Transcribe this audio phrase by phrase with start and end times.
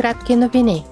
[0.00, 0.84] кратки новини.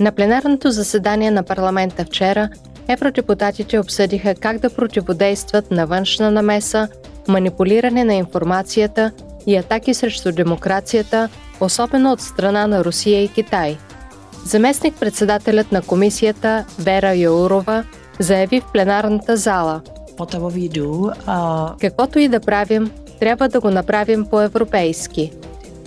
[0.00, 2.48] На пленарното заседание на парламента вчера
[2.88, 6.88] евродепутатите обсъдиха как да противодействат на външна намеса,
[7.28, 9.12] манипулиране на информацията
[9.46, 11.28] и атаки срещу демокрацията,
[11.60, 13.78] особено от страна на Русия и Китай.
[14.46, 17.84] Заместник-председателят на комисията Вера Яурова
[18.18, 19.80] заяви в пленарната зала–
[21.80, 22.90] Каквото и да правим,
[23.20, 25.32] трябва да го направим по-европейски.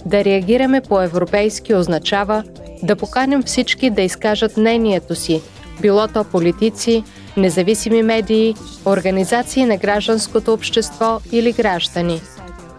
[0.07, 2.43] Да реагираме по-европейски означава
[2.83, 5.41] да поканим всички да изкажат мнението си,
[5.81, 7.03] било то политици,
[7.37, 12.21] независими медии, организации на гражданското общество или граждани.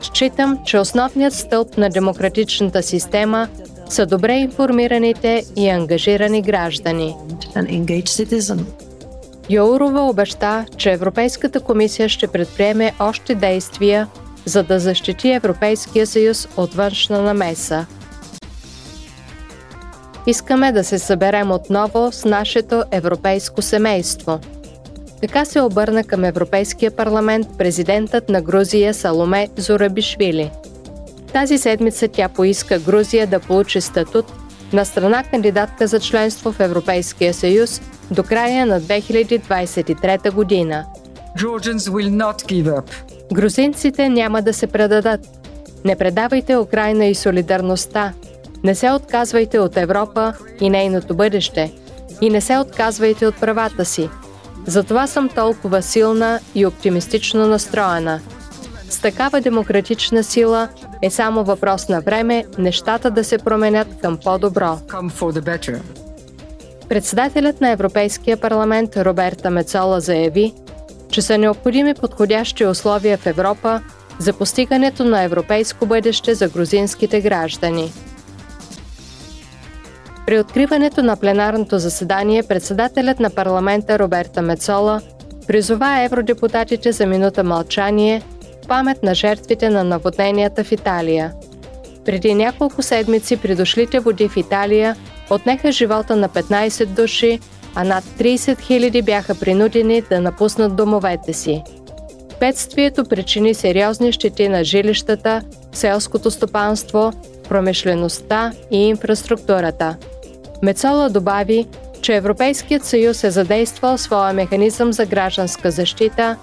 [0.00, 3.48] Считам, че основният стълб на демократичната система
[3.88, 7.14] са добре информираните и ангажирани граждани.
[9.50, 14.08] Йоурова обеща, че Европейската комисия ще предприеме още действия,
[14.48, 17.86] за да защити Европейския съюз от външна намеса.
[20.26, 24.40] Искаме да се съберем отново с нашето европейско семейство.
[25.20, 30.50] Така се обърна към Европейския парламент президентът на Грузия Саломе Зорабишвили.
[31.32, 34.32] Тази седмица тя поиска Грузия да получи статут
[34.72, 37.80] на страна кандидатка за членство в Европейския съюз
[38.10, 40.86] до края на 2023 година.
[43.32, 45.20] Грузинците няма да се предадат.
[45.84, 48.12] Не предавайте Украина и солидарността.
[48.64, 51.72] Не се отказвайте от Европа и нейното бъдеще.
[52.20, 54.08] И не се отказвайте от правата си.
[54.66, 58.20] Затова съм толкова силна и оптимистично настроена.
[58.90, 60.68] С такава демократична сила
[61.02, 64.78] е само въпрос на време нещата да се променят към по-добро.
[66.88, 70.54] Председателят на Европейския парламент Роберта Мецола заяви,
[71.10, 73.80] че са необходими подходящи условия в Европа
[74.18, 77.92] за постигането на европейско бъдеще за грузинските граждани.
[80.26, 85.00] При откриването на пленарното заседание председателят на парламента Роберта Мецола
[85.46, 88.22] призова евродепутатите за минута мълчание
[88.64, 91.32] в памет на жертвите на наводненията в Италия.
[92.04, 94.96] Преди няколко седмици придошлите води в Италия
[95.30, 97.40] отнеха живота на 15 души,
[97.80, 101.62] а над 30 000 бяха принудени да напуснат домовете си.
[102.40, 107.12] Бедствието причини сериозни щети на жилищата, селското стопанство,
[107.48, 109.96] промишлеността и инфраструктурата.
[110.62, 111.66] Мецола добави,
[112.02, 116.36] че Европейският съюз е задействал своя механизъм за гражданска защита,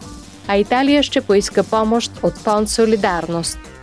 [0.48, 3.60] а Италия ще поиска помощ от фонд Солидарност–